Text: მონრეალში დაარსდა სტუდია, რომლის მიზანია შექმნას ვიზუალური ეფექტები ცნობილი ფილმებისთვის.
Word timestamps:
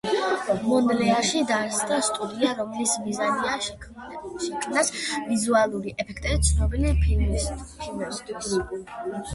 მონრეალში 0.69 1.41
დაარსდა 1.51 1.99
სტუდია, 2.07 2.53
რომლის 2.61 2.95
მიზანია 3.03 3.53
შექმნას 3.67 4.91
ვიზუალური 5.29 5.95
ეფექტები 6.05 6.43
ცნობილი 6.51 6.97
ფილმებისთვის. 7.05 8.61